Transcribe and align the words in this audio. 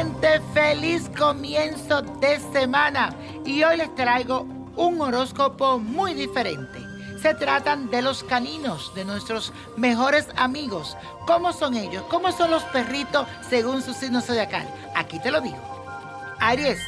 gente, 0.00 0.40
feliz 0.54 1.10
comienzo 1.16 2.00
de 2.00 2.40
semana 2.52 3.14
y 3.44 3.62
hoy 3.62 3.76
les 3.76 3.94
traigo 3.94 4.46
un 4.76 5.00
horóscopo 5.00 5.78
muy 5.78 6.14
diferente. 6.14 6.78
Se 7.20 7.34
tratan 7.34 7.90
de 7.90 8.00
los 8.00 8.24
caninos, 8.24 8.94
de 8.94 9.04
nuestros 9.04 9.52
mejores 9.76 10.28
amigos. 10.36 10.96
¿Cómo 11.26 11.52
son 11.52 11.76
ellos? 11.76 12.02
¿Cómo 12.08 12.32
son 12.32 12.50
los 12.50 12.62
perritos 12.64 13.26
según 13.48 13.82
su 13.82 13.92
signo 13.92 14.22
zodiacal? 14.22 14.66
Aquí 14.94 15.20
te 15.20 15.30
lo 15.30 15.42
digo. 15.42 15.58
Aries, 16.40 16.80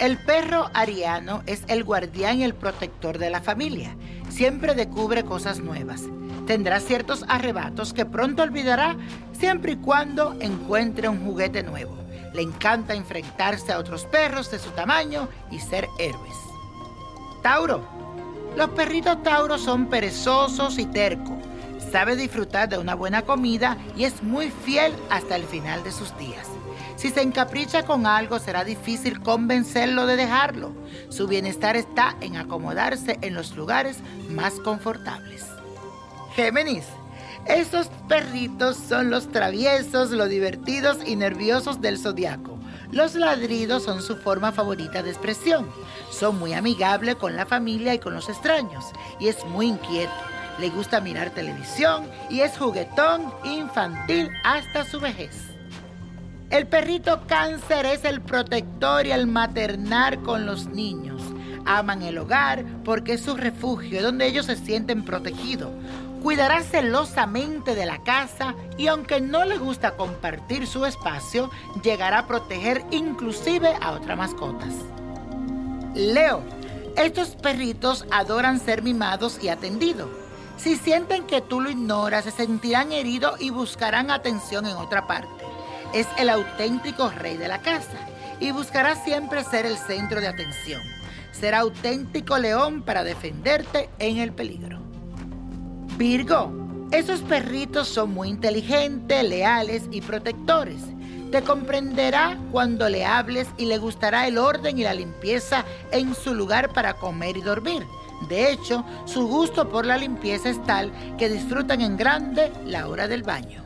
el 0.00 0.18
perro 0.18 0.68
ariano 0.74 1.42
es 1.46 1.62
el 1.68 1.84
guardián 1.84 2.40
y 2.40 2.44
el 2.44 2.54
protector 2.54 3.18
de 3.18 3.30
la 3.30 3.40
familia. 3.40 3.96
Siempre 4.28 4.74
descubre 4.74 5.24
cosas 5.24 5.60
nuevas. 5.60 6.02
Tendrá 6.46 6.78
ciertos 6.78 7.24
arrebatos 7.28 7.92
que 7.92 8.06
pronto 8.06 8.42
olvidará 8.44 8.96
siempre 9.32 9.72
y 9.72 9.76
cuando 9.76 10.36
encuentre 10.40 11.08
un 11.08 11.24
juguete 11.24 11.64
nuevo. 11.64 11.96
Le 12.32 12.42
encanta 12.42 12.94
enfrentarse 12.94 13.72
a 13.72 13.78
otros 13.78 14.04
perros 14.04 14.50
de 14.50 14.58
su 14.60 14.70
tamaño 14.70 15.28
y 15.50 15.58
ser 15.58 15.88
héroes. 15.98 16.36
Tauro. 17.42 17.84
Los 18.56 18.70
perritos 18.70 19.22
Tauro 19.22 19.58
son 19.58 19.86
perezosos 19.86 20.78
y 20.78 20.86
tercos. 20.86 21.36
Sabe 21.90 22.14
disfrutar 22.14 22.68
de 22.68 22.78
una 22.78 22.94
buena 22.94 23.22
comida 23.22 23.76
y 23.96 24.04
es 24.04 24.22
muy 24.22 24.50
fiel 24.50 24.92
hasta 25.10 25.36
el 25.36 25.44
final 25.44 25.82
de 25.82 25.92
sus 25.92 26.16
días. 26.16 26.46
Si 26.96 27.10
se 27.10 27.22
encapricha 27.22 27.84
con 27.84 28.06
algo, 28.06 28.38
será 28.38 28.64
difícil 28.64 29.20
convencerlo 29.20 30.06
de 30.06 30.16
dejarlo. 30.16 30.72
Su 31.08 31.26
bienestar 31.26 31.76
está 31.76 32.16
en 32.20 32.36
acomodarse 32.36 33.18
en 33.20 33.34
los 33.34 33.56
lugares 33.56 33.98
más 34.30 34.54
confortables. 34.60 35.55
Géminis. 36.36 36.84
Esos 37.46 37.88
perritos 38.08 38.76
son 38.76 39.08
los 39.08 39.32
traviesos, 39.32 40.10
los 40.10 40.28
divertidos 40.28 40.98
y 41.06 41.16
nerviosos 41.16 41.80
del 41.80 41.98
zodiaco. 41.98 42.58
Los 42.92 43.14
ladridos 43.14 43.84
son 43.84 44.02
su 44.02 44.16
forma 44.16 44.52
favorita 44.52 45.02
de 45.02 45.10
expresión. 45.10 45.66
Son 46.10 46.38
muy 46.38 46.52
amigables 46.52 47.14
con 47.14 47.36
la 47.36 47.46
familia 47.46 47.94
y 47.94 47.98
con 47.98 48.12
los 48.12 48.28
extraños. 48.28 48.84
Y 49.18 49.28
es 49.28 49.42
muy 49.46 49.68
inquieto. 49.68 50.12
Le 50.58 50.68
gusta 50.68 51.00
mirar 51.00 51.30
televisión 51.30 52.06
y 52.28 52.40
es 52.40 52.58
juguetón 52.58 53.32
infantil 53.44 54.28
hasta 54.44 54.84
su 54.84 55.00
vejez. 55.00 55.34
El 56.50 56.66
perrito 56.66 57.22
cáncer 57.26 57.86
es 57.86 58.04
el 58.04 58.20
protector 58.20 59.06
y 59.06 59.12
el 59.12 59.26
maternar 59.26 60.20
con 60.20 60.44
los 60.44 60.66
niños. 60.66 61.22
Aman 61.64 62.02
el 62.02 62.18
hogar 62.18 62.64
porque 62.84 63.14
es 63.14 63.22
su 63.22 63.36
refugio, 63.36 64.02
donde 64.02 64.26
ellos 64.26 64.46
se 64.46 64.56
sienten 64.56 65.02
protegidos. 65.02 65.70
Cuidará 66.26 66.64
celosamente 66.64 67.76
de 67.76 67.86
la 67.86 68.02
casa 68.02 68.56
y 68.76 68.88
aunque 68.88 69.20
no 69.20 69.44
le 69.44 69.58
gusta 69.58 69.92
compartir 69.92 70.66
su 70.66 70.84
espacio, 70.84 71.52
llegará 71.84 72.18
a 72.18 72.26
proteger 72.26 72.84
inclusive 72.90 73.72
a 73.80 73.92
otras 73.92 74.18
mascotas. 74.18 74.74
Leo, 75.94 76.42
estos 76.96 77.36
perritos 77.36 78.04
adoran 78.10 78.58
ser 78.58 78.82
mimados 78.82 79.38
y 79.40 79.50
atendidos. 79.50 80.08
Si 80.56 80.74
sienten 80.74 81.28
que 81.28 81.40
tú 81.40 81.60
lo 81.60 81.70
ignoras, 81.70 82.24
se 82.24 82.32
sentirán 82.32 82.90
heridos 82.90 83.40
y 83.40 83.50
buscarán 83.50 84.10
atención 84.10 84.66
en 84.66 84.74
otra 84.74 85.06
parte 85.06 85.28
es 85.92 86.08
el 86.18 86.28
auténtico 86.28 87.08
rey 87.08 87.36
de 87.36 87.46
la 87.46 87.62
casa 87.62 87.98
y 88.40 88.50
buscará 88.50 88.96
siempre 88.96 89.44
ser 89.44 89.64
el 89.64 89.78
centro 89.78 90.20
de 90.20 90.26
atención. 90.26 90.82
Será 91.30 91.60
auténtico 91.60 92.36
león 92.36 92.82
para 92.82 93.04
defenderte 93.04 93.88
en 94.00 94.18
el 94.18 94.32
peligro. 94.32 94.85
Virgo, 95.96 96.52
esos 96.90 97.22
perritos 97.22 97.88
son 97.88 98.12
muy 98.12 98.28
inteligentes, 98.28 99.26
leales 99.26 99.84
y 99.90 100.02
protectores. 100.02 100.82
Te 101.32 101.40
comprenderá 101.40 102.38
cuando 102.52 102.90
le 102.90 103.06
hables 103.06 103.48
y 103.56 103.64
le 103.64 103.78
gustará 103.78 104.26
el 104.26 104.36
orden 104.36 104.78
y 104.78 104.82
la 104.82 104.92
limpieza 104.92 105.64
en 105.92 106.14
su 106.14 106.34
lugar 106.34 106.74
para 106.74 106.94
comer 106.94 107.38
y 107.38 107.40
dormir. 107.40 107.82
De 108.28 108.52
hecho, 108.52 108.84
su 109.06 109.26
gusto 109.26 109.70
por 109.70 109.86
la 109.86 109.96
limpieza 109.96 110.50
es 110.50 110.62
tal 110.64 110.92
que 111.16 111.30
disfrutan 111.30 111.80
en 111.80 111.96
grande 111.96 112.52
la 112.66 112.88
hora 112.88 113.08
del 113.08 113.22
baño. 113.22 113.62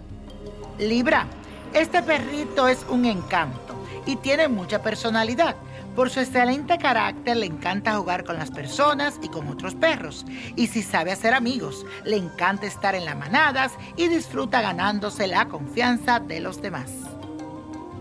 Libra, 0.79 1.27
este 1.75 2.01
perrito 2.01 2.69
es 2.69 2.87
un 2.89 3.07
encanto 3.07 3.75
y 4.07 4.15
tiene 4.17 4.47
mucha 4.47 4.83
personalidad. 4.83 5.57
Por 5.95 6.09
su 6.09 6.21
excelente 6.21 6.79
carácter 6.79 7.37
le 7.37 7.47
encanta 7.47 7.97
jugar 7.97 8.25
con 8.25 8.37
las 8.37 8.51
personas 8.51 9.19
y 9.23 9.29
con 9.29 9.49
otros 9.49 9.75
perros. 9.75 10.25
Y 10.57 10.69
si 10.69 10.83
sabe 10.83 11.13
hacer 11.13 11.35
amigos, 11.35 11.85
le 12.05 12.17
encanta 12.17 12.67
estar 12.67 12.95
en 12.95 13.05
las 13.05 13.17
manadas 13.17 13.73
y 13.97 14.09
disfruta 14.09 14.63
ganándose 14.63 15.27
la 15.27 15.49
confianza 15.49 16.21
de 16.21 16.41
los 16.41 16.63
demás. 16.63 16.93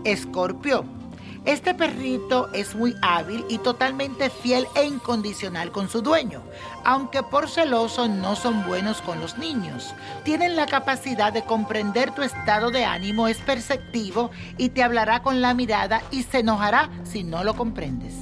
Escorpio 0.04 0.99
este 1.46 1.74
perrito 1.74 2.50
es 2.52 2.74
muy 2.74 2.94
hábil 3.00 3.46
y 3.48 3.58
totalmente 3.58 4.28
fiel 4.28 4.66
e 4.74 4.84
incondicional 4.84 5.72
con 5.72 5.88
su 5.88 6.02
dueño, 6.02 6.42
aunque 6.84 7.22
por 7.22 7.48
celoso 7.48 8.08
no 8.08 8.36
son 8.36 8.66
buenos 8.66 9.00
con 9.00 9.20
los 9.20 9.38
niños. 9.38 9.94
Tienen 10.22 10.54
la 10.54 10.66
capacidad 10.66 11.32
de 11.32 11.44
comprender 11.44 12.14
tu 12.14 12.22
estado 12.22 12.70
de 12.70 12.84
ánimo, 12.84 13.26
es 13.26 13.38
perceptivo 13.38 14.30
y 14.58 14.68
te 14.68 14.82
hablará 14.82 15.22
con 15.22 15.40
la 15.40 15.54
mirada 15.54 16.02
y 16.10 16.24
se 16.24 16.40
enojará 16.40 16.90
si 17.04 17.24
no 17.24 17.42
lo 17.42 17.54
comprendes. 17.54 18.14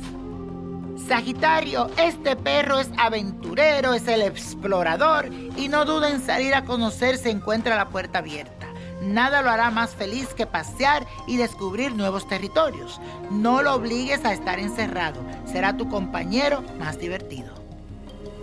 Sagitario, 1.08 1.90
este 1.96 2.36
perro 2.36 2.78
es 2.78 2.90
aventurero, 2.98 3.94
es 3.94 4.06
el 4.08 4.22
explorador 4.22 5.30
y 5.56 5.68
no 5.68 5.84
duda 5.84 6.10
en 6.10 6.20
salir 6.20 6.54
a 6.54 6.64
conocer 6.64 7.16
si 7.16 7.30
encuentra 7.30 7.76
la 7.76 7.88
puerta 7.88 8.18
abierta. 8.18 8.57
Nada 9.00 9.42
lo 9.42 9.50
hará 9.50 9.70
más 9.70 9.94
feliz 9.94 10.34
que 10.34 10.46
pasear 10.46 11.06
y 11.26 11.36
descubrir 11.36 11.94
nuevos 11.94 12.26
territorios. 12.26 13.00
No 13.30 13.62
lo 13.62 13.74
obligues 13.74 14.24
a 14.24 14.32
estar 14.32 14.58
encerrado. 14.58 15.20
Será 15.46 15.76
tu 15.76 15.88
compañero 15.88 16.62
más 16.78 16.98
divertido. 16.98 17.54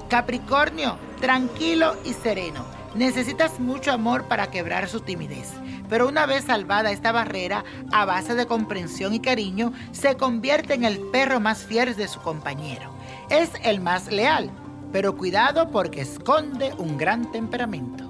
Capricornio, 0.10 0.98
tranquilo 1.20 1.96
y 2.06 2.14
sereno. 2.14 2.64
Necesitas 2.96 3.60
mucho 3.60 3.92
amor 3.92 4.26
para 4.28 4.50
quebrar 4.50 4.88
su 4.88 5.02
timidez. 5.02 5.52
Pero 5.90 6.08
una 6.08 6.26
vez 6.26 6.46
salvada 6.46 6.92
esta 6.92 7.12
barrera, 7.12 7.64
a 7.92 8.06
base 8.06 8.34
de 8.36 8.48
comprensión 8.48 9.14
y 9.14 9.20
cariño, 9.20 9.74
se 9.92 10.16
convierte 10.16 10.74
en 10.74 10.86
el 10.86 11.00
perro 11.12 11.40
más 11.40 11.64
fiel 11.64 11.96
de 11.96 12.08
su 12.08 12.22
compañero. 12.22 12.92
Es 13.30 13.52
el 13.64 13.82
más 13.82 14.12
leal, 14.12 14.50
pero 14.92 15.18
cuidado 15.18 15.70
porque 15.70 16.02
esconde 16.02 16.74
un 16.78 16.98
gran 16.98 17.32
temperamento. 17.32 18.05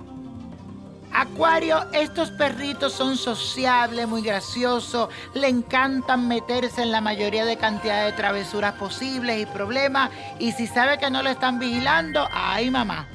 Acuario, 1.18 1.86
estos 1.94 2.30
perritos 2.32 2.92
son 2.92 3.16
sociables, 3.16 4.06
muy 4.06 4.22
graciosos, 4.22 5.08
le 5.34 5.48
encantan 5.48 6.28
meterse 6.28 6.82
en 6.82 6.92
la 6.92 7.00
mayoría 7.00 7.46
de 7.46 7.56
cantidad 7.56 8.06
de 8.06 8.12
travesuras 8.12 8.74
posibles 8.74 9.42
y 9.42 9.46
problemas. 9.46 10.10
Y 10.40 10.52
si 10.52 10.68
sabe 10.68 10.98
que 10.98 11.10
no 11.10 11.24
lo 11.24 11.30
están 11.30 11.58
vigilando, 11.58 12.28
ay 12.34 12.70
mamá. 12.70 13.08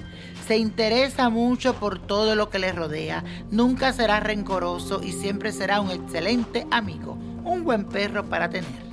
Se 0.48 0.56
interesa 0.56 1.28
mucho 1.28 1.74
por 1.74 1.98
todo 1.98 2.34
lo 2.36 2.48
que 2.48 2.58
le 2.58 2.72
rodea, 2.72 3.22
nunca 3.50 3.92
será 3.92 4.18
rencoroso 4.18 5.02
y 5.02 5.12
siempre 5.12 5.52
será 5.52 5.82
un 5.82 5.90
excelente 5.90 6.66
amigo, 6.70 7.18
un 7.44 7.64
buen 7.64 7.84
perro 7.84 8.24
para 8.24 8.48
tener. 8.48 8.90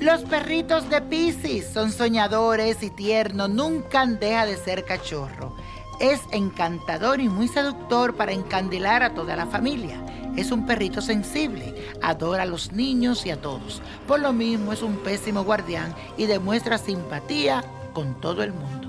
Los 0.00 0.20
perritos 0.24 0.90
de 0.90 1.00
Pisces 1.00 1.72
son 1.72 1.90
soñadores 1.92 2.82
y 2.82 2.90
tiernos, 2.90 3.48
nunca 3.48 4.04
deja 4.04 4.44
de 4.44 4.58
ser 4.58 4.84
cachorro. 4.84 5.56
Es 6.00 6.20
encantador 6.30 7.20
y 7.20 7.28
muy 7.28 7.48
seductor 7.48 8.14
para 8.14 8.32
encandilar 8.32 9.02
a 9.02 9.14
toda 9.14 9.34
la 9.34 9.46
familia. 9.46 10.00
Es 10.36 10.52
un 10.52 10.64
perrito 10.64 11.00
sensible, 11.00 11.74
adora 12.00 12.44
a 12.44 12.46
los 12.46 12.70
niños 12.72 13.26
y 13.26 13.30
a 13.30 13.40
todos. 13.40 13.82
Por 14.06 14.20
lo 14.20 14.32
mismo 14.32 14.72
es 14.72 14.82
un 14.82 14.96
pésimo 14.98 15.42
guardián 15.42 15.92
y 16.16 16.26
demuestra 16.26 16.78
simpatía 16.78 17.64
con 17.92 18.20
todo 18.20 18.44
el 18.44 18.52
mundo. 18.52 18.88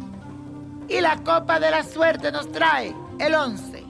Y 0.87 1.01
la 1.01 1.17
copa 1.23 1.59
de 1.59 1.71
la 1.71 1.83
suerte 1.83 2.31
nos 2.31 2.51
trae 2.51 2.93
el 3.17 3.33
11, 3.33 3.83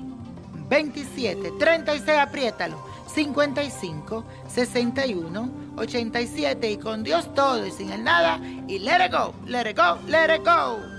27, 0.69 1.51
36, 1.59 2.17
apriétalo, 2.17 2.81
55, 3.13 4.23
61, 4.47 5.49
87 5.75 6.71
y 6.71 6.77
con 6.77 7.03
Dios 7.03 7.33
todo 7.33 7.65
y 7.65 7.71
sin 7.71 7.91
el 7.91 8.03
nada 8.03 8.39
y 8.67 8.79
let 8.79 9.05
it 9.05 9.11
go, 9.11 9.33
let 9.45 9.69
it 9.69 9.77
go, 9.77 9.97
let 10.07 10.33
it 10.33 10.45
go. 10.45 10.98